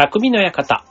[0.00, 0.82] 匠の館。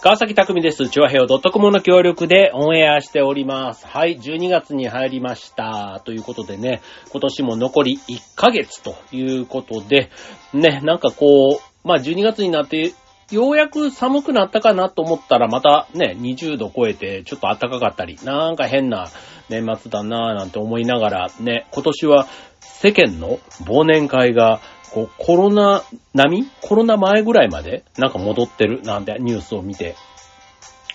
[0.00, 0.88] 川崎匠です。
[0.88, 3.88] チュアヘオ .com の協力でオンエアしております。
[3.88, 6.00] はい、12月に入りました。
[6.04, 6.80] ということでね、
[7.10, 10.10] 今年も残り1ヶ月ということで、
[10.54, 12.94] ね、なんかこう、まあ12月になって、
[13.32, 19.08] ようやく寒くなったかなと思ったらまたね、20度超えてちょっと暖かかったり、なんか変な
[19.48, 22.28] 年末だなぁなんて思いながらね、今年は
[22.60, 24.60] 世間の忘年会が
[24.92, 25.82] こう、コロナ
[26.14, 26.50] 並み？
[26.60, 27.84] コロナ前ぐらいまで？
[27.96, 28.82] なんか戻ってる？
[28.82, 29.96] なんてニュースを見て、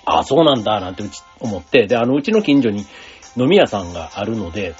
[0.05, 2.85] ああ、そうなんだなんてうち思って、で、あの、うちの近所に
[3.37, 4.75] 飲み屋さんがあるので、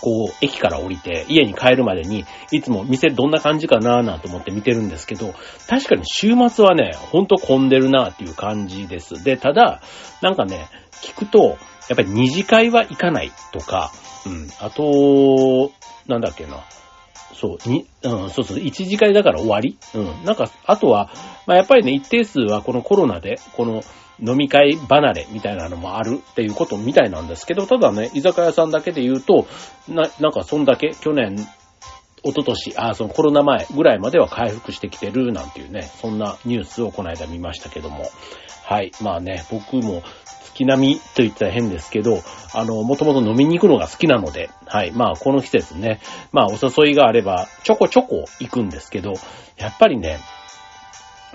[0.00, 4.02] こう、駅から降りて、家に帰るまでに、いつも店どんな感じかな？
[4.02, 5.34] なんて思って見てるんですけど、
[5.68, 9.22] 確かに週末はね、ほんと混んでるなっていう感じです。
[9.22, 9.82] で、ただ、
[10.22, 10.68] なんかね、
[11.02, 11.58] 聞くと、
[11.88, 13.92] やっぱり二次会は行かないとか、
[14.24, 15.72] うん、あと、
[16.06, 16.64] なんだっけな、
[17.34, 20.24] そう、に、うん、そうそう、一次会だから終わりうん。
[20.24, 21.10] なんか、あとは、
[21.46, 23.82] まあ、やっぱりね、一定数はこのコロナで、この
[24.22, 29.46] 飲み会離れみたいなのもあるっていうことみたいなんですけど、ただね、居酒屋さんだけで言うと、
[29.88, 31.36] な、なんかそんだけ去年、
[32.22, 38.04] 一昨年あ、そのコロナ前ぐらいまでは回復してきてるなんていうね、そんなニュースをこの間見ましたけども。
[38.64, 38.92] はい。
[39.00, 40.02] まあね、僕も
[40.60, 42.22] 月並みと言ったら変ですけど、
[42.54, 44.92] あの、もともと飲みに行くのが好きなので、はい。
[44.92, 46.00] まあ、この季節ね、
[46.32, 49.14] まあ、お誘いがあれば、ちょこちょこ行くんですけど、
[49.56, 50.18] やっぱりね、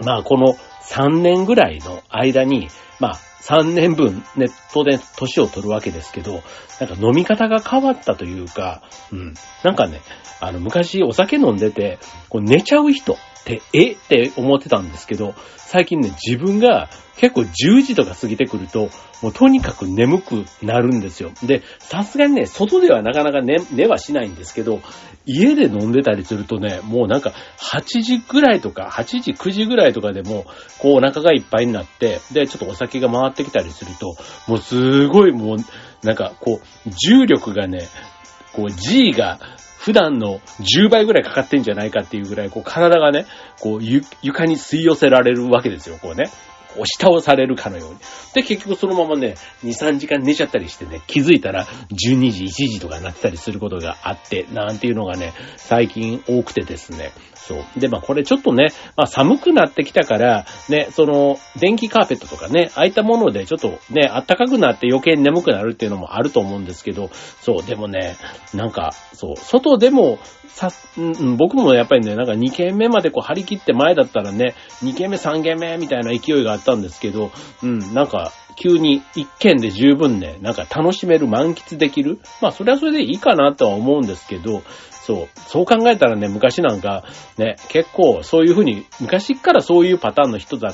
[0.03, 2.67] まあ、この3年ぐらいの間に、
[2.99, 6.41] まあ、3年分ネットで年を取るわけですけど、
[6.79, 9.33] なんか飲み方が変わったというか、うん。
[9.63, 10.01] なんかね、
[10.41, 13.91] あの、昔お酒飲んでて、こう寝ちゃう人て、え？
[13.93, 18.89] って思ってたんですけど、最近ね、自分が結構10時とか過ぎてくると、
[19.21, 21.31] もうとにかく眠くなるんですよ。
[21.43, 24.81] で、さすがにね、外ではなかなか寝、寝はしないんですけど、
[25.25, 30.45] 家で飲んでたりするとね、もうなんか8時ぐらいとか、8時、9時ぐらいとかでも、
[30.79, 34.15] こうお腹がいっぱいになって、で、ちょっとお酒が回ってきたりすると、
[34.47, 35.57] もうすごいもう、
[36.05, 37.87] なんかこう、重力がね、
[38.55, 39.39] こう G が
[39.77, 43.25] 普段の10倍ぐらいかかってんじゃないかっていうぐらい、こう体がね、
[43.59, 46.31] こうゆ床に吸い寄せられるわけですよ、こうね。
[46.75, 47.97] 押し倒されるかのように。
[48.33, 57.11] で、結局そのままね、2、3時間寝ちゃったりしてね、気づいたら12時、1時とかなってたりすることがあって、なんていうのがね、最近多くてですね。
[57.35, 57.79] そう。
[57.79, 67.09] で、まあこれちょっとね、まあ寒くなってきたから、ね、その、電気カーペットとかね、ああいったものでちょっとね、暖かくなって余計に眠くなるっていうのもあると思うんですけど、
[67.41, 68.15] そう、でもね、
[68.53, 70.19] なんか、そう、外でも、
[70.55, 77.31] さ、うん、僕もやっぱりね、なんか2軒目までこう張り切って前だったらね、2軒目3軒目みたいな勢いがあってたんですけど、
[77.63, 82.19] うん、なんか、急に1軒で十分ね、なんか楽しめる、満喫できる。
[82.41, 84.63] まあ、それはそれでいいかなとは思うんですけど、
[85.05, 87.03] そう、そう考えたらね、昔なんか、
[87.37, 90.73] ね、結構そういうふうに、昔からそういうパターンの人だ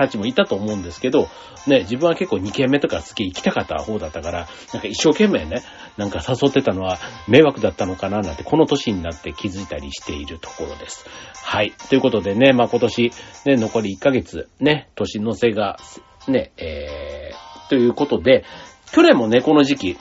[0.00, 1.28] たちもいたと思うんですけど、
[1.66, 5.62] ね、自分は結構2軒目とか好き行きたかった方だったから、なんか一生懸命ね、
[5.96, 11.06] なんか誘ってたのは迷惑だったのかななんて、この年になって気づいたりしているところです。
[11.34, 11.72] はい。
[11.88, 13.12] ということでね、まあ今年、
[13.46, 15.78] ね、残り1ヶ月、ね、年の瀬が、
[16.28, 18.44] ね、えー、ということで、
[18.92, 19.98] 去年もね、この時期、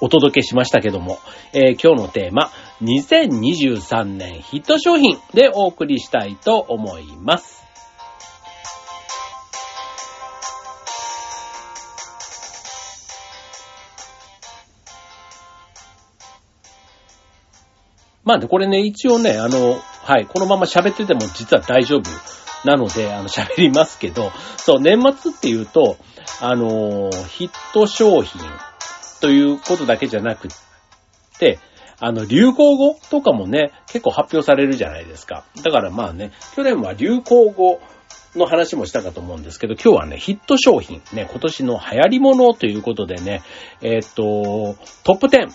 [0.00, 1.18] お届けしましたけども、
[1.52, 2.50] えー今日のテーマ、
[2.82, 7.59] 2023年ヒット商品でお送りしたいと思います。
[18.30, 22.08] まあね、これね、一応ね、あの、はい、このまま喋ってても実は大丈夫
[22.64, 25.96] なので、あの、 喋りますけど、そう、年末っていうと、
[26.40, 28.40] あのヒット商品
[29.20, 30.46] ということだけじゃなく
[31.40, 31.58] て、
[31.98, 35.42] あの、流行語とかもね、結構発表されるじゃないですか。
[35.64, 37.80] だからまあね、去年は流行語
[38.36, 43.42] の話もしたかと思うんですけど、今日はね、ヒット商品、ね、今年の流行り物ということでね、
[43.82, 45.48] えっと、トップ10、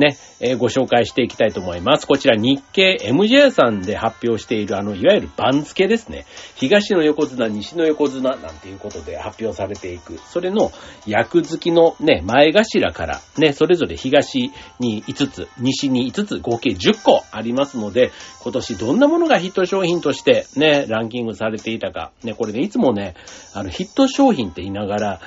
[0.00, 2.06] ね、えーご紹介していきたいと思います。
[2.06, 6.26] こちら日経 MJ さんで発表しているあの、いわゆる番付ですね。
[6.56, 10.18] 東の横綱、西の横綱なんていうことで発表されていく。
[10.26, 10.72] それの
[11.06, 14.50] 役付きのね、前頭からね、それぞれ東
[14.80, 18.10] に5つ、西に5つ、合計10個ありますので、
[18.42, 22.12] 今年どんなものがヒット商品としてね、ランキングされていたか。
[22.24, 23.14] ね、これね、いつもね、
[23.54, 25.20] あの、ヒット商品って言いながら、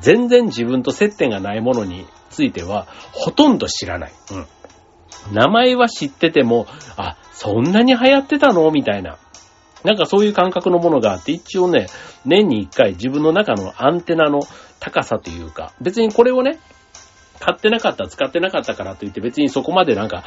[0.00, 4.12] 全然自分と接点がないものについては、ほとんど知らない。
[4.32, 4.46] うん。
[5.34, 6.66] 名前は知ってても、
[6.96, 9.18] あ、そんなに流行ってたのみたいな。
[9.84, 11.86] なんかそういう感覚のものがあって、一応ね、
[12.24, 14.40] 年に一回自分の中のアンテナの
[14.80, 16.58] 高さというか、別にこれをね、
[17.40, 20.24] 買ってなかった、使ってなかったからといって別にそこまでなんか、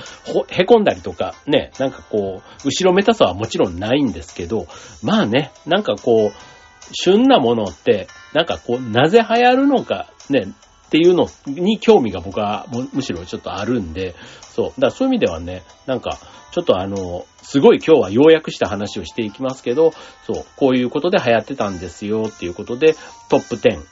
[0.50, 4.68] へこんだりとか、ね、なんかこう、後ろめたさはもちろんないんですけど、
[5.02, 6.55] まあね、なんかこう、
[6.92, 10.54] 旬なものって、なんかこう、なぜ流行るのか、ね、
[10.88, 14.70] っていうのに興味が僕はむしろちょっとあるんで、そう。
[14.70, 16.20] だからそういう意味ではね、なんか、
[16.52, 19.92] ちょっとあの、すごい今日は要約した話をしていきますけど、
[20.26, 22.96] そう、こういうことで流行ってたんですよっていうことで、
[23.30, 23.84] トップ10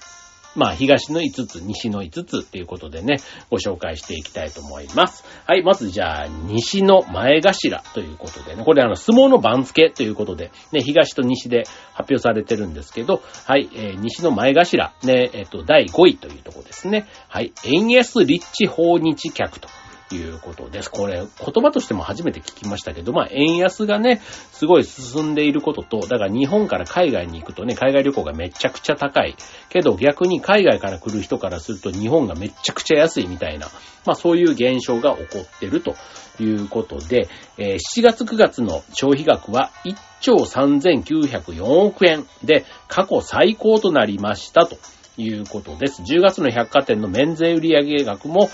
[0.55, 3.17] まあ、東の5つ、西の5つっていうことでね、
[3.49, 5.23] ご紹介していきたいと思います。
[5.45, 11.63] はい、まずじゃあ、西の前頭ということでね、これあの、相撲の番付ということで、ね、東と西で
[11.93, 17.07] 発表されてるんですけど、はい、えー、西の前頭、ね、えっ、と、第5位というとこですね。
[17.27, 19.67] はい、円安立地訪日客と。
[20.11, 20.91] いうことです。
[20.91, 21.27] これ、言
[21.63, 24.21] 葉としても初めて聞きましたけど、まあ、円安がね、
[24.51, 29.35] すごい進んでいることと、だから日本から海外に行くとね、海外旅行がめちゃくちゃ高い。
[29.69, 33.67] けど逆に海外から来る人からすると日本がめちゃくちゃ安いみたいな、
[34.05, 35.95] まあそういう現象が起こってると
[36.39, 37.27] いうことで、
[37.57, 44.77] えー、7月9月の消費額は1兆3904億円で過去最高となりましたと。
[45.15, 46.01] いうことです。
[46.01, 48.49] 10月の百貨店の免税売上額も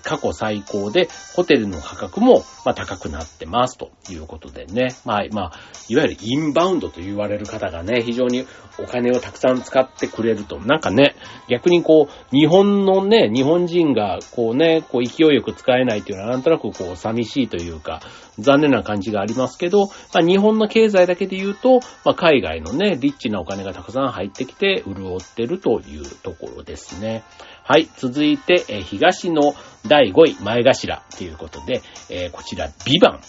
[0.00, 4.94] 過去最高で、ホテルの価格も、ま、高くなってますということでね。
[5.04, 5.52] まあ、まあ、
[5.88, 8.46] いわゆるインバウンドと言われる方がね、非常に
[8.78, 11.16] お金をたくさん使ってくれると、なんかね、
[11.48, 18.00] 逆にこう、日本のね、日本人がこうね、こう勢いよく使えないというのはなんとなくこう、寂しいというか、
[18.38, 27.24] 残念な感じがありますけど、まあ、日本の経済だけで言うと、まあ、海外のね、リッチなお金がたくさん入ってきて、潤ってるというところですね。
[27.64, 27.88] はい。
[27.96, 29.54] 続いて、え、東の
[29.86, 33.20] 第5位、前頭ということで、えー、こちら、ビバ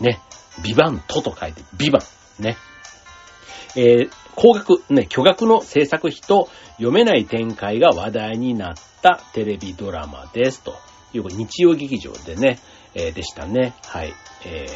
[0.00, 0.02] ン。
[0.02, 0.20] ね。
[0.62, 1.98] ビバントと書いて、ビバ
[2.40, 2.42] ン。
[2.42, 2.56] ね。
[3.76, 10.62] えー、高額、ね、巨額の制作費と読めない展開が話題になったテレビドラマです。
[10.62, 10.76] と
[11.12, 12.58] いう、日曜劇場でね、
[12.94, 13.74] えー、でしたね。
[13.84, 14.12] はい。
[14.44, 14.66] え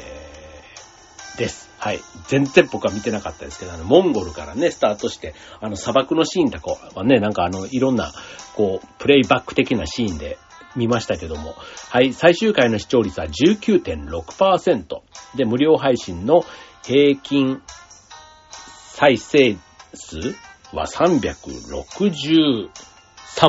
[1.34, 1.68] ー、です。
[1.78, 2.00] はい。
[2.26, 8.12] 全然僕は見てなかったですけど、あの、モンゴルからね、スタートして、あの、砂漠のシーンとかはね、なんかあの、いろんな、
[8.56, 10.38] こう、プレイバック的なシーンで
[10.74, 11.54] 見ましたけども、
[11.90, 15.00] はい、最終回の視聴率は19.6%
[15.36, 16.44] で、無料配信の
[16.84, 17.62] 平均
[18.94, 19.56] 再生
[19.94, 20.34] 数
[20.72, 22.70] は363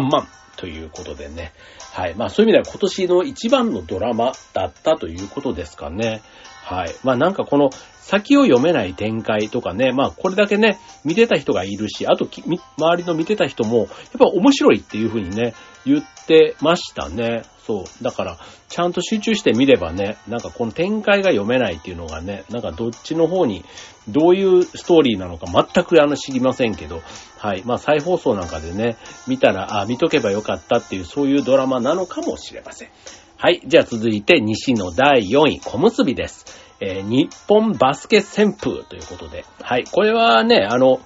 [0.01, 0.27] 万
[0.59, 1.53] ということでね。
[1.93, 2.15] はい。
[2.15, 6.21] まあそういう意味では今年の一番のドラマだったということですかね。
[6.65, 6.93] はい。
[7.01, 7.69] まあなんかこの
[8.09, 15.53] 先を読めない展開とかね、まあこれだけね、見てた人がいるし、あと周りの見てた人も、やっぱ面白いっていう風にね、
[15.85, 17.43] 言ってましたね。
[17.67, 18.03] そう。
[18.03, 23.63] だから、ちゃんと集中して見ればね、なんかこの展開が読めないっていうのがね、なんかどっちの方に、
[24.07, 27.03] どういうストーリーなのか全くあの知りませんけど、
[27.37, 27.61] はい。
[27.63, 28.97] まあ再放送なんかでね、
[29.27, 32.89] 見たら、あ、見とけばよかったっていう、そういうドラマなのかもしれません。
[33.37, 33.61] はい。
[33.67, 36.68] じゃあ続いて西の第4位、小結です。
[36.79, 39.45] えー、日本バスケ旋風ということで。
[39.61, 39.83] はい。
[39.85, 41.01] これはね、あの、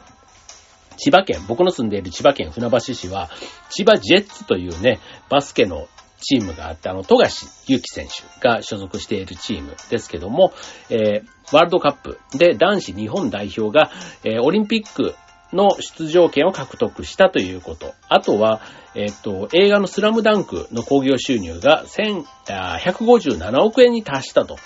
[0.97, 3.29] 千葉県、僕の住んでいる千葉県船橋市は、
[3.69, 4.99] 千葉ジェッツというね、
[5.29, 5.87] バスケの
[6.21, 10.53] チームがあって、あの、富樫勇樹選手が所属しているチームですけども、
[10.89, 13.91] えー、ワールドカップで男子日本代表が、
[14.23, 15.15] えー、オリンピック
[15.51, 17.93] の出場権を獲得したということ。
[18.09, 18.61] あとは、
[18.95, 24.57] えっ、と、映画のスラムダンクの興行収入が157億円に達したと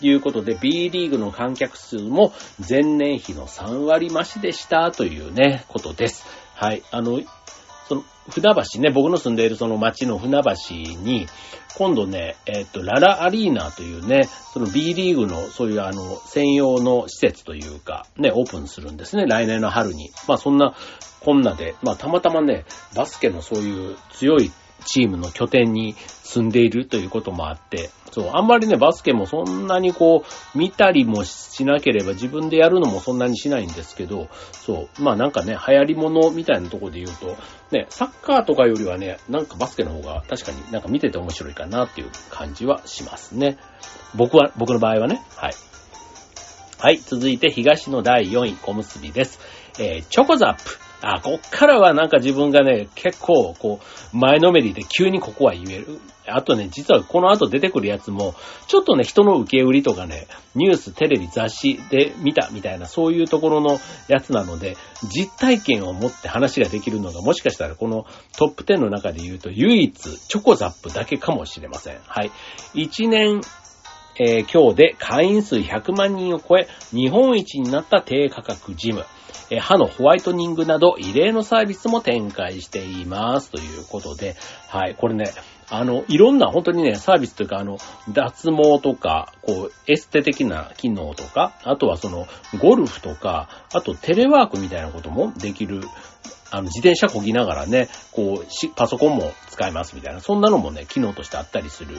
[0.00, 2.32] いうことで、B リーグの観客数も
[2.66, 6.24] 前年比の3割増しでしたというね、ことです。
[6.54, 6.82] はい。
[6.90, 7.20] あの、
[7.88, 11.26] その、船橋ね、僕の住んでいるその町の船橋に、
[11.76, 20.10] 今度ね、えっ、と、ララアリーナというね、その B リーグのそういうあの、専用の施設というか、ね、オープンするんですね、来年の春に。
[20.28, 20.74] まあそんな、
[21.20, 22.64] こんなで、まあたまたまね、
[22.94, 24.50] バスケのそういう強い
[24.84, 37.36] チームの拠点に住んでいるということもあって、そう、あんまりね、バスケもそんなにこう、見たりもしなければ自分でやるのもそんなにしないんですけど、そう、まあなんかね、流行り物みたいなとこで言うと、
[37.70, 43.58] ね、サッカーとかよりはね、なんかバスケの方が確かになんか見てて面白いかなっていう感じはしますね。
[44.14, 45.52] 僕は、僕の場合はね、はい。
[46.78, 49.38] はい、続いて東の第4位、小結びです。
[49.78, 50.89] えー、チョコザップ。
[51.02, 56.00] あ、こっからはなんか自分がね、結構、こう、前のめりで急にここは言える。
[56.26, 58.34] あとね、実はこの後出てくるやつも、
[58.68, 64.76] ちょっとね、人の受け売りとかね、ニュース、テレビ、雑誌で見たみたいな、そういうところのやつなので、
[65.08, 68.04] 実体験を持って話ができるのが、もしかしたらこの
[68.36, 71.98] トップ10の中で言うと、唯一、チョコザップだけかもしれません。
[72.06, 72.30] はい。
[72.74, 73.40] 1年、
[74.18, 79.04] えー、今日で会員数100万人を超え、日本一になった低価格ジム。
[79.50, 83.50] え歯のホワイトニングなど異例のサービスも展開しています。
[83.50, 84.36] ということで、
[84.68, 85.32] はい、これね、
[85.68, 87.78] あの、いろんな本当にね、サービスというか、あの、
[88.12, 92.26] 脱毛とか、こう、エステ的な機能とか、あとはその、
[92.60, 95.82] ゴルフとか、あとテレワークみたいなこともできる、
[96.50, 101.98] あの、自転車こぎながらね、こう、パソコンも使えますみたいな、そんなのもね、機能としてあったりする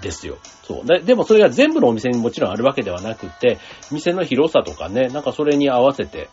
[0.00, 0.38] ですよ。
[0.62, 0.86] そう。
[0.86, 3.58] ででもそれが全部のお店にもちろんあるわけではなくて、
[3.90, 6.28] 店の広さとかね、なんかそれに合わせて、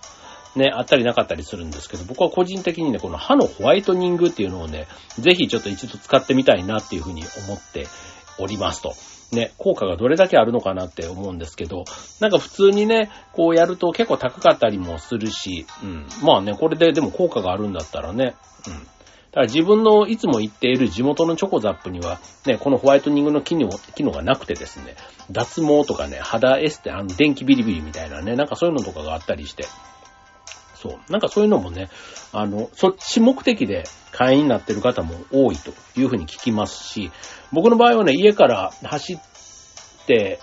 [0.55, 4.87] ね、あったりなかったりするんですけど、僕は個人的にね、この歯のホワイトニングっていうのをね、
[5.17, 7.87] ぜひちょっと一度使ってみたいなっていうふうに思って
[8.37, 8.93] おりますと。
[9.31, 11.85] ね、効果がどれだけあるのかなって思うんですけど、
[12.19, 16.07] なんか普通にね、こうやると結構高かったりもするし、うん。
[16.21, 18.35] まあね、これででも効果があるんだったらね、
[18.67, 18.87] うん。
[19.31, 24.95] だから自分のいつも行っている地元のチョコザップには、ね、このホワイトニングの機能、機能がなくてですね、
[25.31, 29.65] 脱毛とかね、肌エステ、あの、電気ビリビリみたいなね、なんかそういうのとかがあったりして、
[30.75, 31.11] そう。
[31.11, 31.89] なんかそういうのもね、
[32.33, 37.11] あの、そっち目的で会員になってる方も多いというふうに聞きますし、
[37.53, 40.39] 僕の場合はね、家から走って、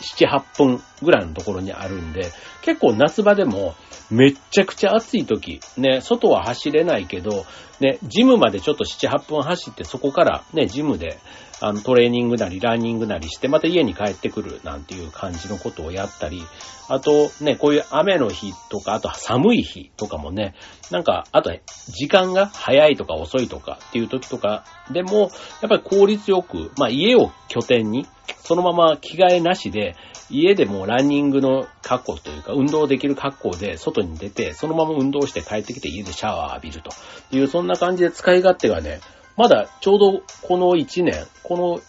[0.00, 2.32] 7、8分ぐらいのところにあるんで、
[2.62, 3.74] 結構夏場でも
[4.10, 7.44] めっちゃくちゃ暑い時、ね、外は走れないけど、
[7.80, 11.18] ね、ジムまでちょっと7、8分走ってそこからね、ジムで
[11.60, 16.42] あの、トレーニングなり、ランニングなりして、また家に帰ってくるなんていう感じのことをやったり、
[16.88, 20.54] あとね、こういう雨の日とか、あと寒い日とかもね、
[20.90, 21.52] なんか、あと
[21.88, 25.30] 時間が早いとか遅いとかっていう時とかでも、やっ
[25.68, 28.06] ぱり効率よく、まあ家を拠点に、
[28.42, 29.94] そのまま着替えなしで、
[30.30, 36.90] 家でもランニングの格好というか、運動できる格好で外に出て、そのまま運動して帰ってきて家でシャワー浴びると
[37.36, 39.00] いう、そんな感じで使い勝手がね、
[39.36, 41.80] まだちょうどこの1年、この、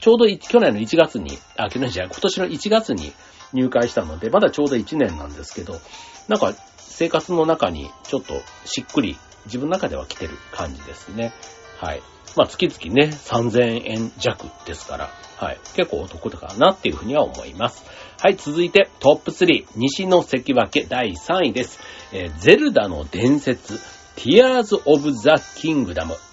[0.00, 3.12] ちょうど去年の1月に、あ、去年じゃない、今年の1月に
[3.52, 5.80] 入会したので、まだちょうど1年なんですけど、
[6.28, 8.34] なんか生活の中にちょっと
[8.64, 11.32] しっくり自分の中では来てる感じですね。
[11.80, 12.02] はい。
[12.36, 15.58] まあ月々ね、3000円弱ですから、はい。
[15.74, 17.84] 結構お得だかなっていうふうには思います。
[18.20, 18.36] はい。
[18.36, 21.78] 続いてトップ3、西の関脇第3位です。
[22.12, 23.80] えー、ゼルダの伝説、
[24.16, 25.30] Tears of the
[25.60, 26.31] Kingdom。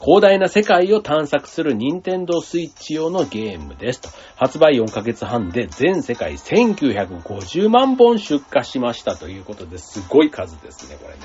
[0.00, 4.08] 広大な世界を探索する任天堂スイッチ用のゲームですと。
[4.36, 11.20] 発売4ヶ月半で全世界1950万本出荷しましたということですごい数ですね、これね。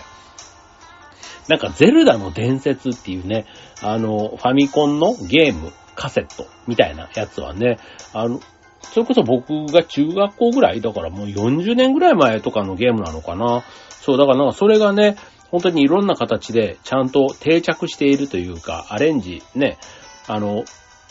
[1.47, 3.45] なんかゼルダの伝説っていうね、
[3.81, 7.79] あの、ファミコンのゲーム、カセットみたいなやつはね、
[8.13, 8.39] あの、
[8.81, 13.63] それこそ僕が中学校ぐらい、だからもう40年ぐらい前とかのゲームなのかな。
[14.01, 15.17] そう、だからなんかそれがね、
[15.49, 19.77] 本当にいろんな形でちゃんと定着しているというか、アレンジね、
[20.27, 20.65] あの、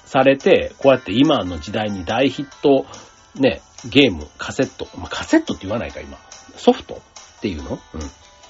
[0.04, 2.86] されて、こうやって今の時代に大ヒット、
[3.34, 6.18] ね、ゲーム、カセット、まあ、カセットって言わないか、今。
[6.56, 7.02] ソフト
[7.38, 7.78] っていうの？
[7.94, 8.00] うん。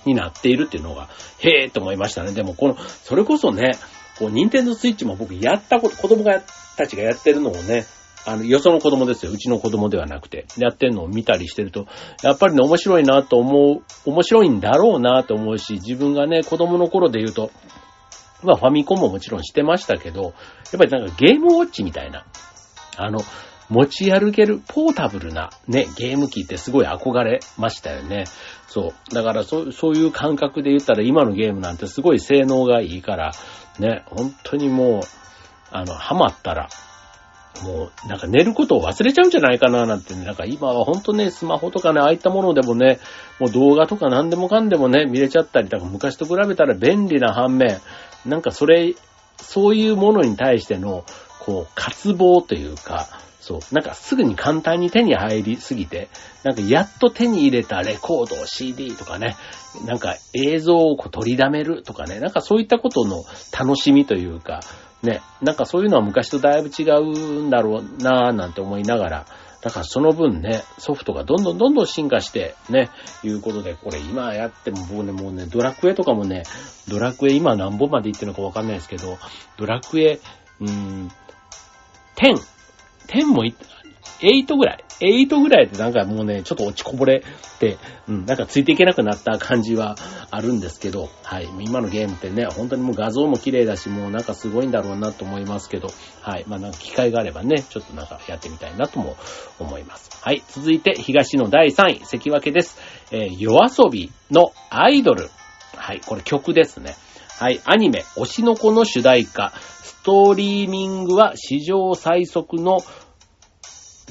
[0.05, 2.33] になっているっていうのが、へえーと思いましたね。
[2.33, 3.73] でも、この、それこそね、
[4.19, 6.41] こう、ニンテンドスイッチも僕やったこと、子供が
[6.77, 7.87] たちがやってるのをね、
[8.27, 9.33] あの、よその子供ですよ。
[9.33, 11.87] うちの子供ではなくて、やってんのを見たりしてると、
[12.23, 17.53] やっぱりね、面白いなと思う、面白いんだろうなと思うし、自分がね、子供の頃で言うと、
[18.43, 20.33] まあファミコンももちろんしてましたけど、やっ
[20.79, 22.27] ぱりなんかゲームウォッチみたいな、
[22.97, 23.21] あの、
[23.69, 28.25] 持ち歩けるポータブルなね、ゲーム機ってすごい憧れましたよね。
[28.67, 29.15] そう。
[29.15, 33.33] だからそそういう感覚で言ったら今のゲームなんてすごい性能がいいから、
[33.79, 35.03] ね、本当にもう、
[35.71, 36.69] あの、ハマったら
[37.65, 42.99] もう、なんか寝ることを忘れちゃうんじゃないかななんてね、なんか今はほんとね、スマホとかね、ああいったものでもね、
[43.39, 47.81] もう動画とか何でもかんでもね、見れちゃったり、だから昔と比べたら便利な反面、
[48.25, 48.95] なんかそれ、
[49.39, 51.05] そういうものに対しての、
[51.41, 53.09] こう、渇望というか、
[53.47, 56.09] そう、なんかすぐに簡単に手に入りすぎて、
[56.43, 59.37] なんかやっと手に入れたレコード、CD とかね、
[59.87, 63.23] なんか映像をこう取りだめるとかね、なんかそういったことの
[63.57, 64.61] 楽しみというか、
[65.07, 69.27] ね、なんかそういうのは昔とだいぶ違うんだろうなぁなんて思いながら、
[69.63, 72.91] だからその分ね、ソフトがどんどんどんどん進化して、ね、
[73.25, 76.43] いうことで、これ今やっても僕ね、もうね、ドラクエとかもね、
[76.89, 79.17] ドラクエ今何本まで行ってるのかわかんないですけど、
[79.57, 80.21] ドラクエ、
[80.61, 81.09] うーん、
[82.17, 82.35] 10、
[83.09, 83.55] 10もい
[84.21, 84.86] 8ぐらい。
[85.01, 87.23] 8ぐらいってなんかもうね、ちょっと落ちこぼれ
[87.59, 89.97] て、うん、なんかついていけなくなった感じは
[90.31, 91.49] あるんですけど、はい。
[91.61, 95.89] 今のゲームってね、本当にもう画像も綺麗だし、もうなんかすごいんだろうなと思いますけど、
[96.23, 96.45] はい。
[96.47, 99.17] まあなんか機会があればね、ちょっとなんかやってみたいなとも
[99.59, 100.11] 思います。
[100.23, 100.43] はい。
[100.49, 102.79] 続いて、東の第3位、関脇です。
[103.11, 105.31] えー、夜遊びのアイドル。
[105.77, 106.01] はい。
[106.05, 106.97] これ曲ですね。
[107.39, 107.61] はい。
[107.65, 109.53] アニメ、推しの子の主題歌。
[109.83, 112.79] ストリーミングは史上最速の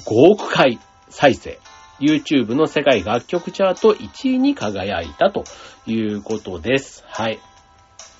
[0.04, 1.60] 5億回再生。
[2.00, 5.46] YouTube の世界楽曲チャート1位に輝いたと
[5.86, 7.04] いうことです。
[7.08, 7.40] はい。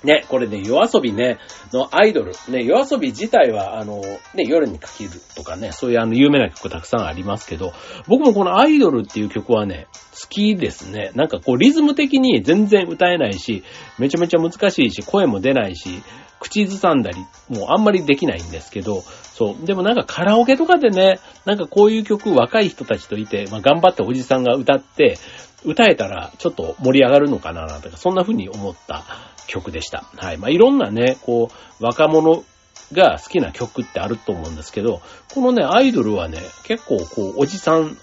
[0.04, 1.38] ね、これね、夜遊びね、
[1.72, 4.00] のアイドル、ね、夜遊び自体は、あの、
[4.34, 7.72] ね、夜にかけるとかね、そういうあの、有名な曲たくさんありますけど、
[8.06, 9.86] 僕もこのアイドルっていう曲はね、
[10.20, 11.12] 好きですね。
[11.14, 13.64] なんかこう、リズム的に全然歌えないし、
[13.98, 16.02] めちゃめちゃ難しいし、声も出ないし、
[16.40, 19.66] 口ずさんだり、もうあんまりできないんですけど、そう。
[19.66, 25.18] でもなんかカラオケとかでね、なんかこういう曲若い人たちといて、まあ頑張っておじさんが歌って、
[25.64, 29.04] 歌えたらちょっと盛り上がるのかななんてか、そんな風に思った
[29.46, 30.04] 曲でした。
[30.16, 30.38] はい。
[30.38, 31.50] まあ、いろんなね、こ
[31.80, 32.44] う、若者
[32.92, 35.00] が好きな曲ってあると思うんですけど、
[35.34, 37.96] このね、アイドルはね、結構こう、おじさん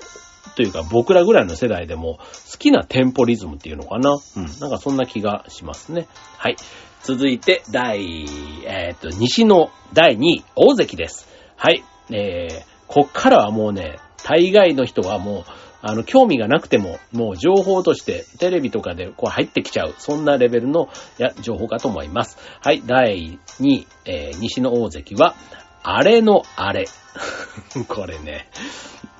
[0.56, 2.20] というか僕らぐらいの世代でも
[2.52, 4.20] 好きなテンポリズムっていうのかな。
[4.38, 4.46] うん。
[4.60, 6.08] なんかそんな気がしますね。
[6.38, 6.56] はい。
[7.02, 8.26] 続いて、第、
[8.66, 11.28] えっ、と、西の第2位、大関です。
[11.56, 11.84] はい。
[12.12, 15.44] えー、こっからはもうね、大概の人はもう、
[15.86, 20.88] あの、興味がなくても、もう情報としてテレビとかでこう入ってきちゃう、そんなレベルの
[21.18, 22.38] や情報かと思います。
[22.62, 25.36] はい、第2位、えー、西の大関は、
[25.84, 26.88] あれのあれ。
[27.90, 28.50] これね、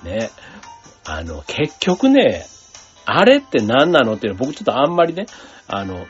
[0.04, 0.30] ね、
[1.04, 2.46] あの、結局ね、
[3.04, 5.26] あれって何なのっていうの僕ちょっとあんまりね、
[5.68, 6.06] あの、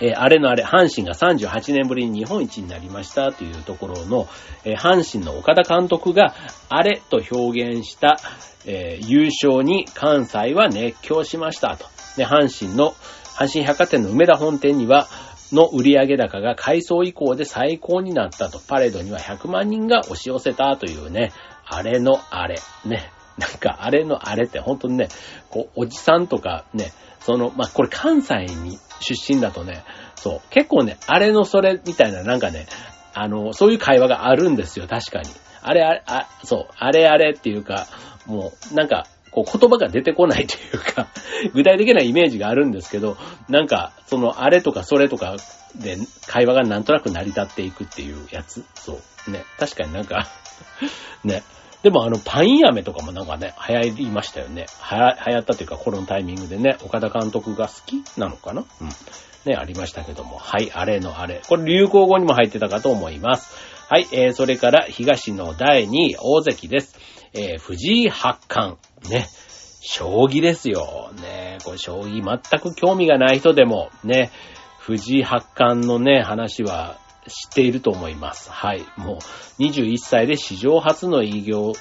[0.00, 4.28] えー、あれのあれ、阪神が38年ぶりに日本一になりましたというところの、
[4.64, 6.34] えー、阪神の岡田監督が
[6.68, 8.18] あれと表現した、
[8.66, 11.86] えー、優勝に関西は熱狂しましたと。
[12.16, 12.94] で、阪神の、
[13.38, 15.06] 阪神百貨店の梅田本店には、
[15.52, 18.60] の売上高が改装以降で最高になったと。
[18.60, 21.32] パレードには100万人が押し寄せたというね、
[21.66, 22.60] あれのあれ。
[22.84, 23.10] ね。
[23.36, 25.08] なんか、あれのあれって本当にね、
[25.48, 32.66] こう、おじさんとかね、その、まあ、これ関西に出身だとね、そう、結構ね、あれのそれみたいななんかね、
[33.14, 35.30] あの、そういう会話があるんですよ、確かに。
[35.62, 37.86] あれあれ、あ、そう、あれあれっていうか、
[38.26, 41.08] もう、なんか、こう言葉が出てこないというか、
[41.54, 43.16] 具体的なイメージがあるんですけど、
[43.48, 45.36] なんか、その、あれとかそれとか
[45.76, 48.64] で会話がなんとなく成り立っていくっていうやつ。
[48.74, 49.30] そう。
[49.30, 49.44] ね。
[49.58, 50.28] 確かになんか
[51.22, 51.42] ね。
[51.82, 54.66] でもあの、パイン飴とかもなんかね、流行りましたよね。
[54.80, 58.64] はや、流行ったというか、このタイミングでね、岡田監督が好きなのかな？
[58.80, 58.88] うん。
[59.46, 60.36] ね、ありましたけども。
[60.36, 61.40] はい、あれのあれ。
[61.48, 63.56] これ流行語にも入ってたかと思います。
[63.88, 66.98] はい、えー、それから東の第2位、大関です。
[67.32, 68.76] えー、藤井八冠。
[69.08, 69.26] ね。
[69.80, 71.10] 将棋ですよ。
[71.22, 71.56] ね。
[71.64, 74.30] これ将棋全く興味がない人でも、ね。
[74.78, 78.50] 藤井八冠のね、話は知っていると思います。
[78.50, 78.84] はい。
[78.96, 79.18] も
[79.58, 81.72] う、21歳で史上初の偉業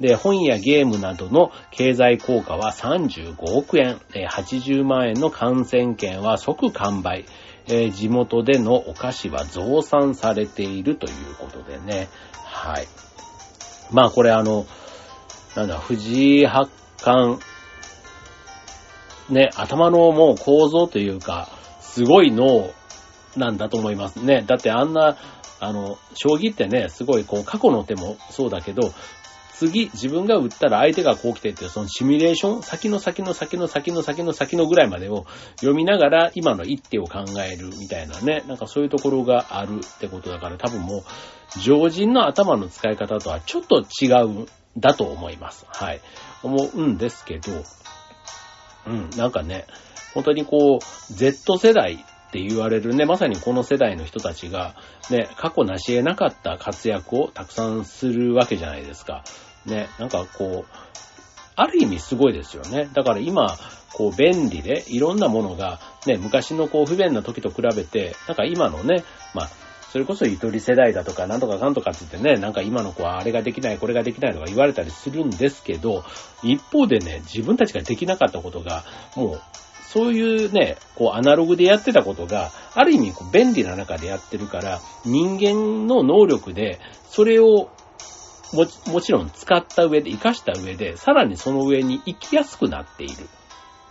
[0.00, 7.26] で、本やゲームなどの経済効果は35億円、80万円の感染券は即完売、
[7.66, 12.08] 地元でのお菓子は増産されているということでね。
[12.46, 12.86] はい。
[13.92, 14.66] まあこれあの、
[15.54, 16.70] なんだ、藤井八
[17.02, 17.38] 冠、
[19.28, 21.48] ね、頭のもう構造というか、
[21.80, 22.70] すごい脳
[23.36, 24.44] なんだと思いますね。
[24.46, 25.16] だってあんな、
[25.60, 28.92] あの、将棋ってね、すごいこう過去の手もそうだけど、
[29.60, 41.02] 次、自分が打ったら相手がこう来てっていう、そのシミュレーション、先の先の先の先の先の先のぐらいまでを読みながら、今の一手を考えるみたいなね、なんかそういうところがあるってことだから、多分もう、
[41.62, 44.46] 常人の頭の使い方とはちょっと違うん
[44.78, 45.66] だと思います。
[45.68, 46.00] はい。
[46.42, 47.52] 思うんですけど、
[48.86, 49.66] うん、なんかね、
[50.14, 54.76] 本当にこう、Z 世代って言われるね、まさにこの世代の人たちが、
[55.10, 59.24] ね、過去成し得なかった活躍をたくさんするわけじゃないですか。
[59.66, 60.76] ね、なんかこう、
[61.56, 62.88] ある意味すごいですよね。
[62.94, 63.58] だから今、
[63.92, 69.02] こう便利でいろんなものがね、昔のこう不便な時と比べて、なんか今のね、
[69.34, 69.50] まあ、
[69.90, 76.04] それこそゆとり世代だとかなんとかかんとかって言ってね、なんか今の子はあれができない、これができないとか言われたりするんですけど、
[76.44, 78.84] 一方でね、自分たちができなかったことが、
[79.16, 79.40] もう、
[79.92, 87.68] そういうね、こうアナログでやってたことが、ある意味こう便利な中でやってるから、人間の能力で、それを
[88.52, 93.14] も、ちろん使った上で、活かした上で、さらにその上に行きやすくなっている。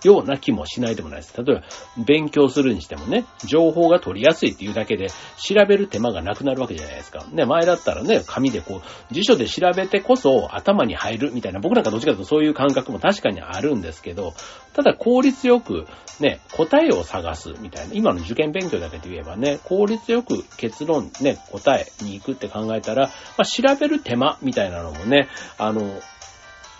[0.03, 1.33] ような気もしないでもないです。
[1.37, 1.63] 例えば、
[2.05, 7.25] 勉強するにしてもね、情報が取りやすいっていうだけで、調べる手間がなくなるわけじゃないですか。
[7.31, 14.33] ね、前だったらね、紙でこう、辞書で調べてこそ頭に入るみたいな、僕なんかどっちかというとそういう感覚も確かにあるんですけど、
[14.73, 15.85] ただ効率よく、
[16.19, 25.99] ね、答えを探すみたいな、今の受験勉強だけで言えばね、効率よく結論、ね、答えに行くって考えたら、まあ、調べる手間みたいなのもね、あの、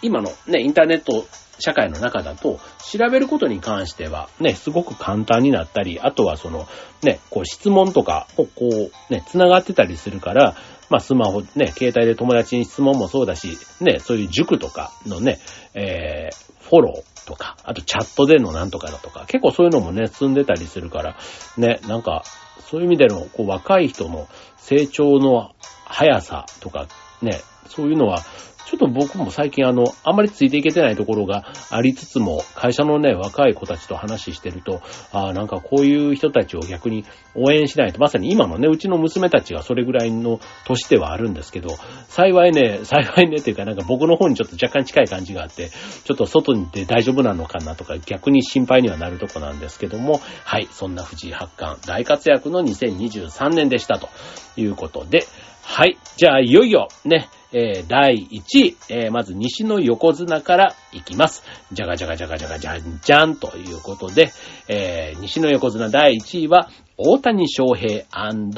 [0.02, 1.28] 今のね、インターネット
[1.60, 6.68] 社会の中だと、調べることに関しては、ね、すごく簡単になったり、あとはその、
[7.04, 10.56] ね、こう質問とかをこう、ね、繋がってたりするから、
[10.90, 15.40] まあスマホね、携帯で友達に質問もそうだし、ね、そういう塾とかのね、
[15.76, 21.18] えー、フォローとか、あとチャットでのなんとかだとか、結構そういうのもね、進んでたりするから、
[21.58, 22.24] ね、なんか、
[22.70, 25.52] そういう意味での、こう、若い人の成長の
[25.86, 26.88] 速さとか、
[27.22, 28.24] ね、そういうのは、
[28.70, 37.04] ちょっと僕も最近あの、あんまりついていけてないところがありつつも、会社のね、若い子たちと話してると、ああ、なんかこういう人たちを逆に
[37.34, 41.70] 応援しないと、まさに今のね、うちの娘たちがそれぐらいの年ではあるんですけど、
[42.10, 45.70] 幸いね、幸いねっていうかなんか僕の方にちょっと若干近い感じがあって、
[46.04, 54.10] ちょっと外に出大丈夫なのかなとか逆に心配にはなるとこなんですけども、はい、そんな藤井八冠大活躍の2023年でしたと
[54.58, 55.26] いうことで、
[55.62, 55.98] はい。
[56.18, 61.44] じゃあ、いよいよ、ね、えー、第1位、えー、まず西の横綱からいきます。
[61.72, 64.32] じゃがじゃがじゃがじゃがじゃんじゃんということで、
[64.68, 68.52] えー、西の横綱第1位は、大谷翔平 &WBC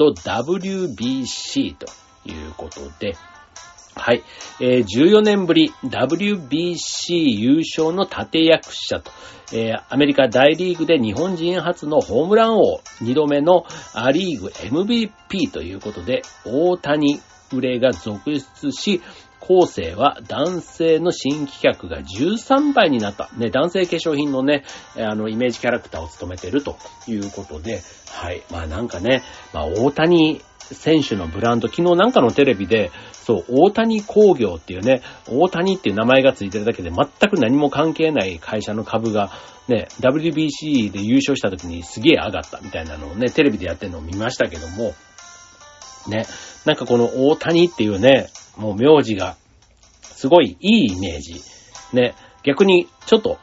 [1.74, 1.86] と
[2.26, 3.16] いうことで、
[3.94, 4.22] はい。
[4.60, 9.10] えー、14年ぶり WBC 優勝の立役者と、
[9.52, 17.20] えー、アメリカ大リーグで日本人初のホームラン王、2度目のアリーグ MVP ということで、大谷
[17.52, 19.02] 売れが続出し、
[19.40, 23.28] 後世は男性の新規客が13倍になった。
[23.36, 24.64] ね、男性化粧品のね、
[24.96, 26.76] あの、イメージキャラクターを務めてると
[27.08, 28.42] いうことで、はい。
[28.50, 30.40] まあなんかね、まあ大谷
[30.74, 39.30] 選手のブランド、昨日なんかのテレビで、そう、大谷工業っていうね、大谷っていう名前がついてるだけで全く何も関係ない会社の株が、
[39.68, 44.94] ね、WBC で優勝した時にすげえ上がったみたいなのをね、テレビでやってるのを見ましたけども、
[46.08, 46.26] ね、
[46.64, 49.36] なんかこの大谷っていうね、もう名字が、
[50.02, 51.40] すごいいいイメージ。
[51.92, 53.38] ね、逆に、ちょっと、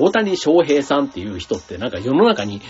[0.00, 2.60] 大谷翔平さんっていう人ってなんか世の中に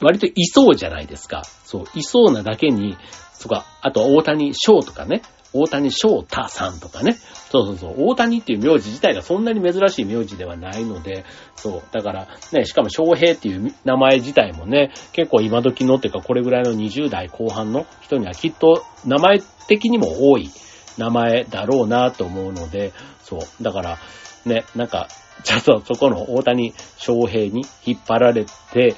[0.00, 1.42] 割といそうじゃないですか。
[1.64, 2.96] そう、いそうなだけに、
[3.40, 7.14] とか、あと大谷翔とかね、大谷翔太さんとかね。
[7.50, 7.94] そうそうそう。
[8.08, 11.24] 大谷っていう名字自体がそんなに珍しい名字ではないので、
[11.56, 11.82] そう。
[11.90, 20.50] だからね、しかも翔平っていう名前自体もね、結構今時のっていうかこれぐらいの20代後半の人にはきっと名前的にも多い
[20.98, 22.92] 名前だろうなと思うので、
[23.24, 23.40] そう。
[23.62, 23.98] だから
[24.44, 25.08] ね、なんか、
[25.42, 28.94] ちょっとそこの大谷翔平に引っ張られて、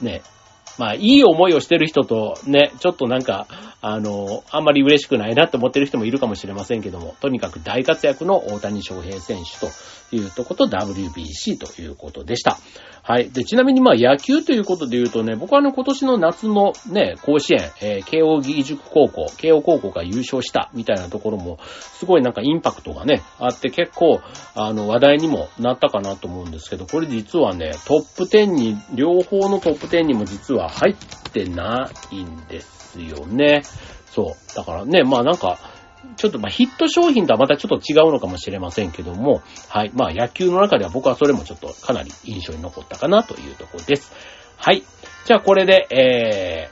[0.00, 0.22] ね、
[0.80, 3.46] まあ、いい思いをしてる人とね、ちょっとなんか、
[3.82, 9.70] あの、あんまり嬉しくないなって思ってる人もいるかもしれませんけども、とにかく大活躍の大谷翔平選手と
[10.16, 12.58] いうとこと WBC ということでした。
[13.02, 13.30] はい。
[13.30, 24.20] で、ちなみにまあ野球ということで言うとね、僕はあの今年の夏のね、甲子園、えー、慶応義塾高校、慶応高校が優勝したみたいなところも、すごいなんかインパクトがね、あって結構、
[24.54, 33.62] あの話題にもなったかなと思うんですけど、これ実はね、トップ10に、両方のトップ10にも実は入ってないんですよね。
[34.06, 34.56] そう。
[34.56, 35.58] だからね、まあなんか、
[36.16, 39.90] ちょっとまあヒット商品とはまたちょっと違うのかもしれませんけども、はい。
[39.94, 44.12] まあ野球の中では僕はそれもちょっとかなり印象に残ったかなというところです。
[44.56, 44.82] はい。
[45.26, 46.70] じゃあこれで、え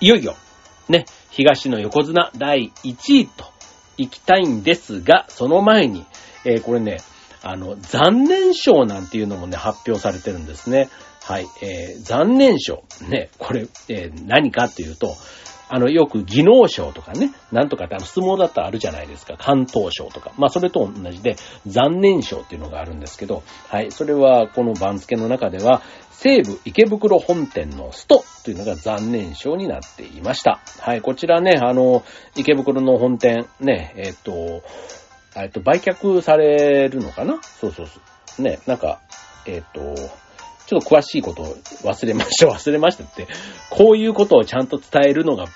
[0.00, 0.36] ー、いよいよ、
[0.88, 3.44] ね、東の横綱第1位と
[3.96, 6.04] 行きたいんですが、その前に、
[6.44, 6.98] えー、これね、
[7.42, 10.88] あの、残念賞なんていうのもね、発表されてるんですね。
[11.22, 11.46] はい。
[11.62, 12.84] えー、残念賞。
[13.08, 15.14] ね、これ、えー、何かっていうと、
[15.70, 19.36] あの、よく技能賞とかね、なんとかってあの、相撲だったらあるじゃないですか。
[19.38, 20.32] 関東賞とか。
[20.38, 23.90] まあ、それと同じで、残念賞っていうのがあるんですけど、はい。
[23.90, 30.60] それは、この番付の中では、西武池袋本店のストというのが残念賞になっていました。
[30.80, 31.00] はい。
[31.00, 32.02] こちらね、あの、
[32.34, 34.62] 池袋の本店、ね、えっと、
[35.42, 37.40] えっと、売却されるのかな？
[37.42, 38.00] そうそうそ
[38.38, 38.42] う。
[38.42, 39.00] ね、なんか、
[39.46, 39.94] えっと、
[40.66, 43.26] ちょっと詳しいことを忘れました、 忘れましたって、
[43.70, 45.46] こういうことをちゃんと伝えるのが、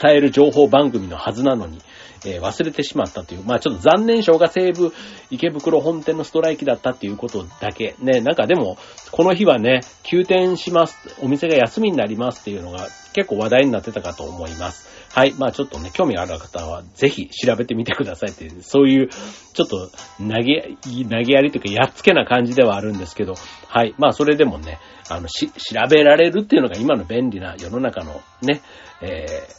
[0.00, 1.80] 伝える情報番組のはずなのに、
[2.24, 4.92] えー、忘れてしまったという、まあちょっと残念賞が西武
[5.30, 7.94] 池袋本店のストライキだったっていうことだけ。
[8.00, 8.78] ね、なんかでも、
[9.10, 14.88] この日はね、休店します、お店が休みになりますっていうのが結構話題になってたかと思います。
[15.10, 15.34] はい。
[15.38, 23.34] まあちょっとね、興味ある方はぜひ調べてみてくださいっていう、そういう、ちょっと投げ、投げやりというか、やっつけな感じではあるんですけど、
[23.66, 23.94] はい。
[23.98, 24.78] まあそれでもね、
[25.08, 28.60] あの、し、調べられるっていうのが今の便利な世の中のね、
[29.00, 29.57] えー、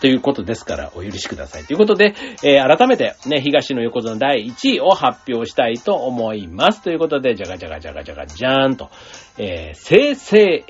[0.00, 1.64] ということですからお許しください。
[1.64, 6.82] ということで、えー、改めてね、東の横綱第1位を発表したいと思います。
[6.82, 8.90] ということで、じゃがじゃがじゃがじゃがじゃーんと、
[9.38, 10.64] えー、生成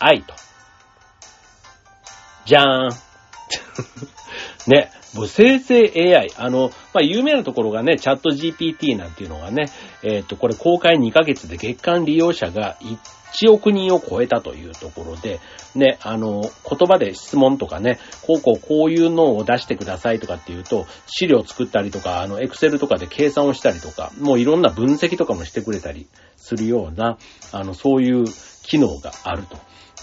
[0.00, 0.34] AI と。
[2.46, 2.90] じゃーん。
[4.70, 9.66] ね、もう生成 AI、あの、まあ、有名なところがね、チャット GPT なんていうのがね、
[10.02, 12.96] えっ、と、これ公開2ヶ月で月間利用者が1
[13.34, 15.40] 1億人を超えたというところで、
[15.74, 27.18] ね、あの、言葉で質問とかね、こうこうこういうのを出してくださいとかっていうと、資料作ったりとか、あの、エクセルとかで計算をしたりとか、もういろんな分析とかもしてくれたりするような、
[27.52, 28.24] あの、そういう
[28.62, 29.58] 機能があると。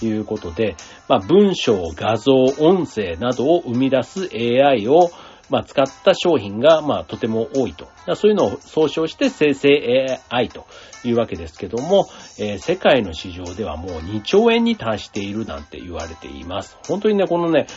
[0.05, 0.75] いうことで、
[1.07, 5.09] まあ、文章、画像、音声などを生み出す AI を、
[5.49, 7.87] まあ、使った商品が、まあ、とても多いと。
[8.15, 10.65] そういうのを総称して生成 AI と
[11.03, 12.07] いうわけですけども、
[12.39, 16.77] えー、世界の市場ではもう2兆円に達しているなんて言われています。
[16.87, 17.67] 本当にね、このね、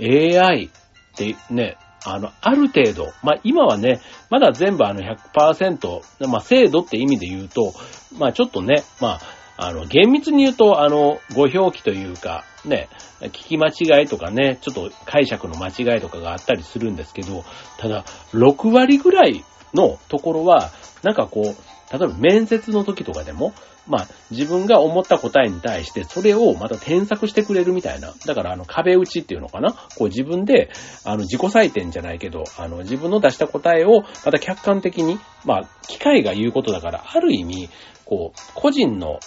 [0.00, 7.74] AI ってね、あの、ある程度、まあ、今はね、まだ全部あの100%、まあ、精度って意味で言うと、
[8.16, 9.20] まあ、ちょっとね、まあ、
[9.56, 12.88] あの、厳密に言うと、あの、ご表記というか、ね、
[13.20, 17.44] 聞き間違いとかね、ちょっと解釈の間違いとかがあったりするんですけど、
[17.78, 20.70] ただ、6割ぐらいのところは、
[21.02, 21.44] なんかこう、
[21.92, 23.54] 例えば面接の時とかでも、
[23.86, 28.12] まあ、自分が思った答えに対して、それをまた添削してくれるみたいな。
[28.26, 29.72] だから、あの、壁打ちっていうのかな？
[29.72, 30.70] こう自分で、
[31.04, 37.68] あの、自己採点じゃないけど、あの、自分の出した答えを、また客観的に、まあ、機械が言うことだから、ある意味、
[38.04, 39.20] こう、個人の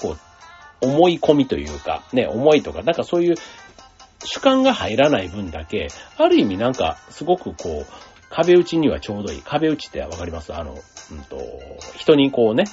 [0.00, 0.16] こ
[0.82, 3.34] う、思い込みというか、ね、思いとか、なんかそういう
[4.24, 7.92] 主観が入らない分だけ、ある意味なんか、すごくこう、
[8.30, 9.42] 壁打ちにはちょうどいい。
[9.42, 10.54] 壁打ちってわかります？
[10.54, 11.40] あの、うんと、
[11.96, 12.64] 人にこうね、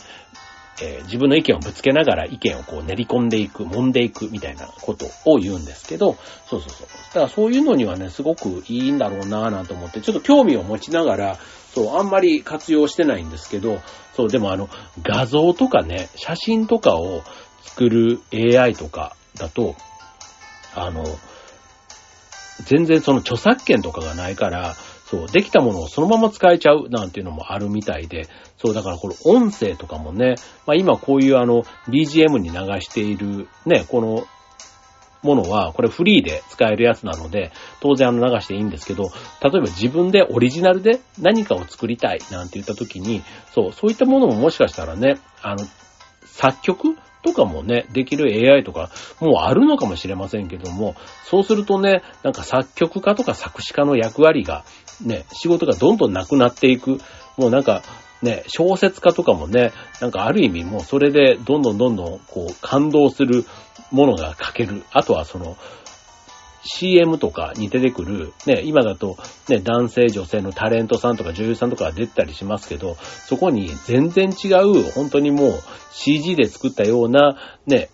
[0.81, 6.17] えー、自分の意見をぶつけながら意見をこう練り込んでいく、揉んでいくみたいなことを言うんですけど、
[6.49, 6.87] そうそうそう。
[6.87, 11.39] だからそういうのにはね、すごくいいんだろうなぁなんて思って、ちょっと興味を持ちながら、
[11.73, 13.81] そう、あんまり活用してないんですけど、
[14.15, 14.69] そう、でもあの、
[15.03, 17.23] 画像とかね、写真とかを
[17.61, 19.75] 作る AI とかだと、
[20.73, 21.03] あの、
[22.63, 24.75] 全然その著作権とかがないから、
[25.05, 34.25] そう、できたものをそのまま使えちゃうなんていうのもあるみたいで、そう、だからこれ音声とかもね、まあ今こういうあの BGM に流しているね、この
[35.25, 39.11] ものは、これフリーで使えるやつなので、当然あの流していいんですけど、
[39.43, 45.65] 例えば自分でオリジナルで何かを作りたいなんて言った時に、そう、そういったものももしかしたらね、あの、
[46.25, 54.63] 作曲とかもね、できる AI とか、もうあるのかもしれませんけども、そうするとね、なんか作曲家とか作詞家の役割が、
[55.03, 56.99] ね、仕事がどんどんなくなっていく。
[57.37, 57.81] もうなんか、
[58.21, 63.45] ね、小説家とかもね、なんかある意味もうそれでどんどんどんどんこう感動する
[63.91, 64.83] ものが書ける。
[64.91, 65.57] あとはその、
[66.65, 75.59] CM とかに出てくる、ね、今だと、ね、男性、女性のタレントさんとか女優さんとかが出てたりしますけど、そこに全然違う、本当にもう
[75.91, 77.89] CG で作ったような、ね、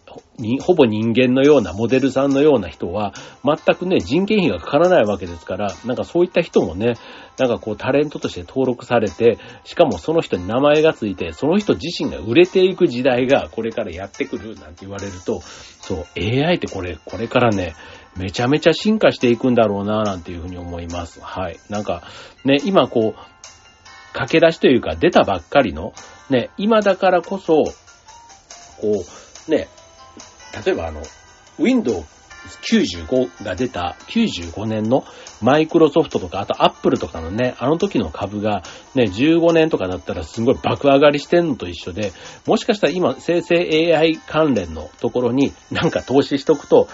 [0.62, 6.96] ほぼ人間のようなモデルさんのような人は、全くね、人件費がかからないわけですから、なんかそういった人もね、
[7.38, 17.74] なんかこうタレントとして登録されて、しかもその人に名前がついて、その人自身が売れていく時代がこれからやってくるなんて言われると、そう、AI ってこれ、これからね、
[18.18, 21.22] めちゃめちゃ進化していくんだろうな、なんていうふうに思います。
[21.22, 21.60] はい。
[21.70, 22.04] なんか、
[22.44, 25.94] ね、今こう、駆け出しというか出たばっかりの、
[26.30, 27.64] ね、今だからこそ、
[28.82, 29.06] こ
[29.48, 29.68] う、ね、
[30.66, 31.02] 例えばあの、
[31.60, 32.04] ウィンドウ
[32.48, 35.04] 95が出た95年の
[35.42, 38.64] マイクロソフトとか、あとアップルとかのね、あの時の株が
[38.96, 42.14] ね、15年とかだったらすごい爆上がりしてんのと一緒で、
[42.46, 43.56] もしかしたら今生成
[43.96, 46.88] AI 関連のところになんか投資しとくと、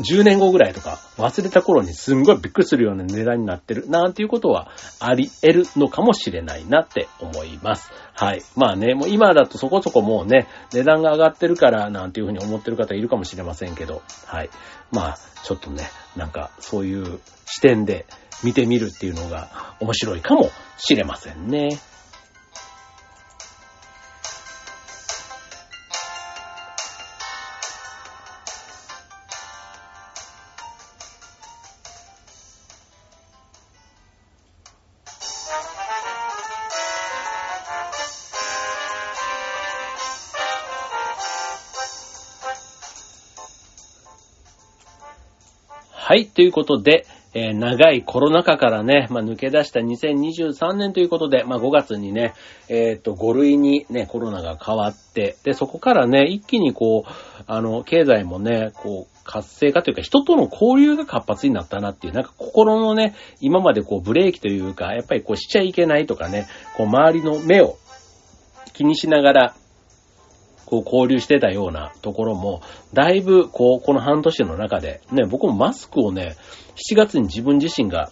[0.00, 7.90] 10年後ぐらいとか忘れた頃にすんごいびっくりするような値段になってるなんていうことはあり得るのかもしれないなって思います。
[8.14, 8.42] はい。
[8.56, 14.50] まあね、もう今だとそこそこもうね、値段が上がってるからなんていうふうに思ってる方いるかもしれませんけど、はい。
[14.90, 15.84] まあ、ちょっとね、
[16.16, 18.06] なんかそういう視点で
[18.44, 21.70] 見てみるっていうのが面白いかもしれませんね。
[46.12, 52.34] はい、ということで、えー、長いコロナ禍からね、まあ、抜け出した2023年ということで、まあ、5月にね、
[52.68, 57.10] えっ、と、5類にね、コロナが変わって、で、そこからね、一気にこう、
[57.46, 66.46] あの、経済もね、こう、活性化というか、人との交流が活発になったなっていう、なんか心のね、今までこう、ブレーキというか、やっぱりこう、しちゃいけないとかね、
[66.76, 67.78] こう、周りの目を
[68.74, 69.54] 気にしながら、
[70.72, 72.62] こう交流してたようなところも、
[72.94, 76.34] だいぶこう、この半年の中で、ね、僕もマスクをね、
[76.90, 78.10] 7月に自分自身が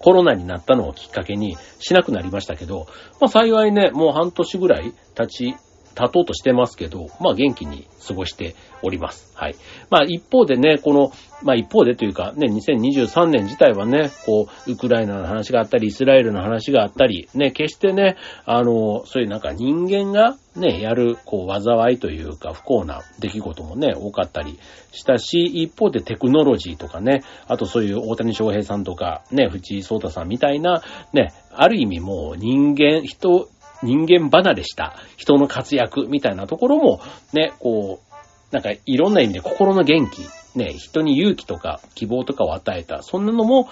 [0.00, 2.88] コロナになったのをきっかけにしなくなりましたけど、
[3.20, 5.54] まあ幸いね、もう半年ぐらい経ち
[5.98, 9.32] 立とうとしてますけど、まあ元気に過ごしております。
[9.34, 9.54] はい。
[9.90, 24.58] まあ一方でね、この、まあ一方でというかね、2023年自体はね、こう、ウクライナの話があったり、イスラエルの話があったり、ね、決してね、あの、そういうなんか人間がね、やる、こう、災いというか不幸な出来事もね、多かったり
[24.92, 33.48] したし、一方でテクノロジーとかね、あとそういう大谷翔平さんとか、ね、藤井聡太さんみたいな、ね、ある意味もう人間、人、
[33.82, 37.00] 人間離れした人の活躍みたいなところも、
[37.32, 38.10] ね、こう、
[38.50, 40.22] なんかいろんな意味で心の元気、
[40.56, 43.68] ね、人に勇気とか希望とかを与えた、そんなのも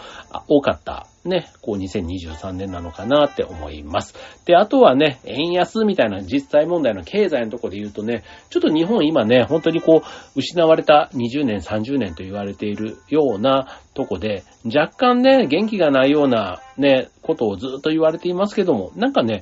[0.46, 4.14] 多かった、ね、こう2023年なのかなって思います。
[4.44, 19.40] で、あとはね、円安みたいな実際問題の経済のところで言うとね、ちょっと日本今ね、本当にこう、失われた20年、30年と言われているようなとこで、若干ね、元気がないようなね、ことをずっと言われていますけども、なんかね、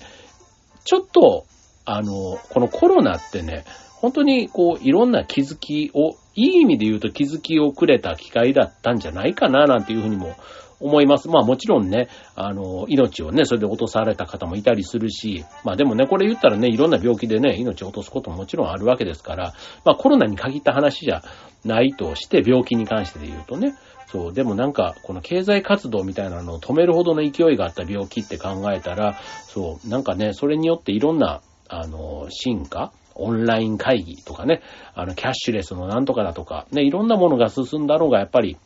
[0.86, 1.44] ちょっと、
[1.84, 3.64] あの、このコロナってね、
[4.00, 10.36] 本当にこう、いろんな気づきを、いい意味で言うと気づきをくれた機会だったんじゃないかな、なんていうふうにも
[10.80, 11.28] 思います。
[11.28, 21.22] まあもちろんね、あの、命をね、それで落とされた方もいたりするし、まあでもね、これ言ったらね、いろんな病気でね、命を落とすことももちろんあるわけですから、まあコロナに限った話じゃ
[21.64, 23.74] ないとして、病気に関してで言うとね、
[24.06, 34.62] そう、でもなんか、この経済活動みたいなのを止めるほどの勢いがあった病気って考えたら、そう、なんかね、それによっていろんな、あの、進化オンライン会議とかね、
[34.94, 38.56] あの、キャッシュレスのなんとかだとか、ね、いろんなものが進んだのが、やっぱり、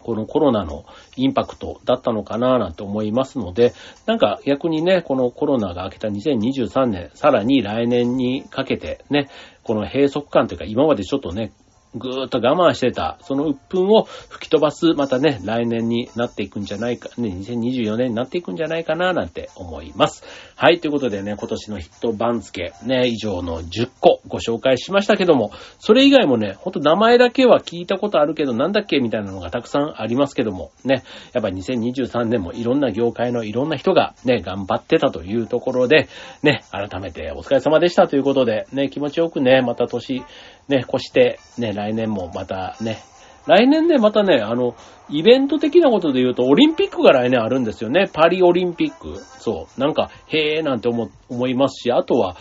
[0.00, 0.84] このコロナの
[1.16, 3.74] インパクトだったのかななんて思いますので、
[4.06, 9.28] なんか逆にね、このコロナが明けた2023年、さらに来年にかけてね、
[9.64, 11.50] この閉塞感というか今までちょっとね、
[11.98, 20.24] ぐーっと我慢してた、その鬱憤を吹き飛ばす、またね、来年になっていくんじゃないか、ね、2024年になっていくんじゃないかな、なんて思います。
[20.56, 36.08] はい、ということでね、今年のヒット番付、ね、以上の10個ご紹介しましたけども、それ以外もね、ほんと名前だけは聞いたことあるけど、なんだっけみたいなのがたくさんありますけども、ね、やっぱ2023年もいろんな業界のいろんな人がね、頑張ってたというところで、
[36.42, 40.22] ね、改めてお疲れ様でしたということで、ね、気持ちよくね、また年、
[40.68, 43.02] ね、越して、ね、来年もまたね、
[43.46, 44.74] 来年ね、またね、あの、
[45.08, 48.10] イベント的なことで言うと、オリンピックが来年あるんですよね。
[48.12, 49.20] パリオリンピック。
[49.38, 49.80] そう。
[49.80, 52.36] なんか、へえなんて思、思いますし、あとは、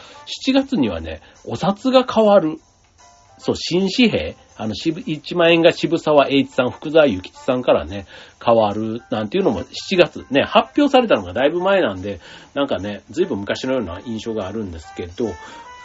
[0.47, 2.57] 7月にはね、お札が変わる。
[3.37, 8.05] そう、新紙幣あの、1万円が渋沢栄一さん、福沢諭吉さんからね、
[8.43, 12.21] 変わるなんていうのも7月ね、発表されたのがだいぶ前なんで、
[12.53, 15.27] なんかね、ずいぶん昔のような印象があるんですけど、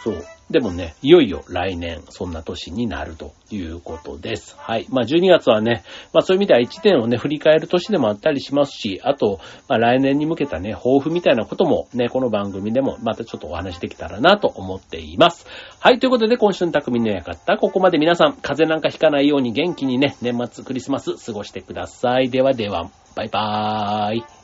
[0.03, 0.25] そう。
[0.49, 4.55] でもね、いよいよ来年、そんな年になるということです。
[4.57, 4.85] はい。
[4.89, 15.45] まあ、12月はね、まあ、そういう意味では1年をね、振り返る年でもあったりしますし、あと、まあ、来年に向けたね、抱負みたいなこともね、この番組でもまたちょっとお話できたらなと思っています。
[15.79, 15.99] はい。
[15.99, 22.29] ということで、今週の匠の館、ここまで皆さん、風邪なんかひかないように元気にね、年末クリスマス過ごしてください。
[22.29, 24.40] ではでは、バイバーイ。